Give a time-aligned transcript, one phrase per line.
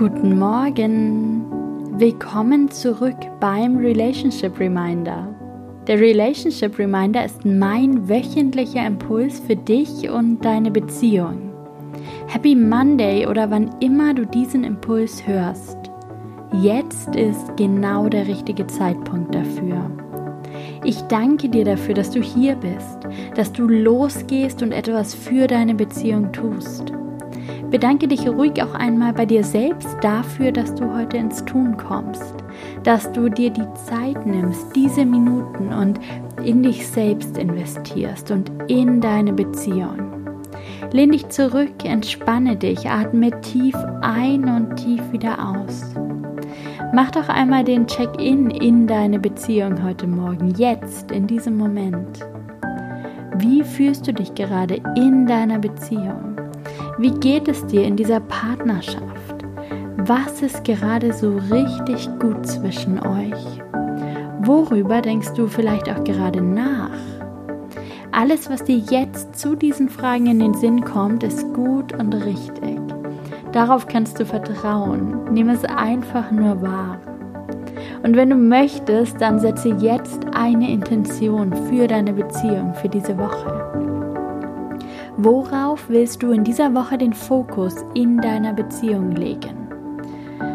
[0.00, 1.44] Guten Morgen.
[2.00, 5.28] Willkommen zurück beim Relationship Reminder.
[5.86, 11.52] Der Relationship Reminder ist mein wöchentlicher Impuls für dich und deine Beziehung.
[12.28, 15.76] Happy Monday oder wann immer du diesen Impuls hörst.
[16.62, 19.90] Jetzt ist genau der richtige Zeitpunkt dafür.
[20.82, 23.00] Ich danke dir dafür, dass du hier bist,
[23.34, 26.90] dass du losgehst und etwas für deine Beziehung tust.
[27.70, 32.34] Bedanke dich ruhig auch einmal bei dir selbst dafür, dass du heute ins Tun kommst,
[32.82, 36.00] dass du dir die Zeit nimmst, diese Minuten und
[36.44, 40.10] in dich selbst investierst und in deine Beziehung.
[40.90, 45.94] Lehn dich zurück, entspanne dich, atme tief ein und tief wieder aus.
[46.92, 52.26] Mach doch einmal den Check-in in deine Beziehung heute Morgen, jetzt, in diesem Moment.
[53.36, 56.36] Wie fühlst du dich gerade in deiner Beziehung?
[57.00, 59.46] Wie geht es dir in dieser Partnerschaft?
[59.96, 63.62] Was ist gerade so richtig gut zwischen euch?
[64.40, 66.90] Worüber denkst du vielleicht auch gerade nach?
[68.12, 72.78] Alles, was dir jetzt zu diesen Fragen in den Sinn kommt, ist gut und richtig.
[73.52, 75.32] Darauf kannst du vertrauen.
[75.32, 76.98] Nimm es einfach nur wahr.
[78.02, 84.09] Und wenn du möchtest, dann setze jetzt eine Intention für deine Beziehung für diese Woche.
[85.22, 89.68] Worauf willst du in dieser Woche den Fokus in deiner Beziehung legen?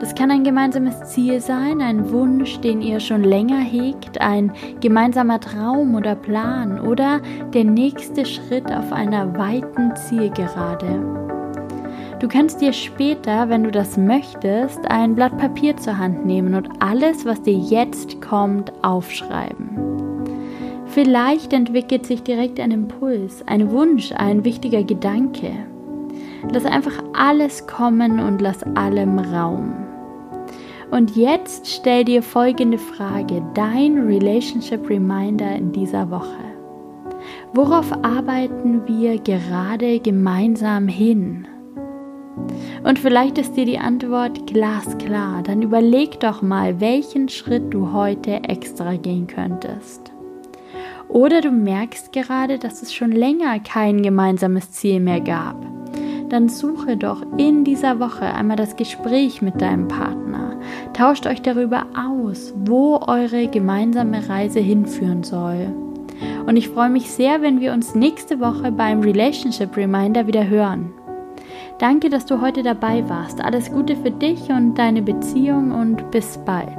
[0.00, 5.40] Das kann ein gemeinsames Ziel sein, ein Wunsch, den ihr schon länger hegt, ein gemeinsamer
[5.40, 7.20] Traum oder Plan oder
[7.52, 11.04] der nächste Schritt auf einer weiten Zielgerade.
[12.18, 16.70] Du kannst dir später, wenn du das möchtest, ein Blatt Papier zur Hand nehmen und
[16.80, 19.85] alles, was dir jetzt kommt, aufschreiben.
[20.96, 25.52] Vielleicht entwickelt sich direkt ein Impuls, ein Wunsch, ein wichtiger Gedanke.
[26.50, 29.74] Lass einfach alles kommen und lass allem Raum.
[30.90, 36.40] Und jetzt stell dir folgende Frage, dein Relationship Reminder in dieser Woche.
[37.52, 41.46] Worauf arbeiten wir gerade gemeinsam hin?
[42.84, 45.42] Und vielleicht ist dir die Antwort glasklar.
[45.42, 50.15] Dann überleg doch mal, welchen Schritt du heute extra gehen könntest.
[51.08, 55.56] Oder du merkst gerade, dass es schon länger kein gemeinsames Ziel mehr gab.
[56.28, 60.58] Dann suche doch in dieser Woche einmal das Gespräch mit deinem Partner.
[60.92, 65.72] Tauscht euch darüber aus, wo eure gemeinsame Reise hinführen soll.
[66.46, 70.92] Und ich freue mich sehr, wenn wir uns nächste Woche beim Relationship Reminder wieder hören.
[71.78, 73.40] Danke, dass du heute dabei warst.
[73.44, 76.76] Alles Gute für dich und deine Beziehung und bis bald.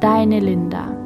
[0.00, 1.05] Deine Linda.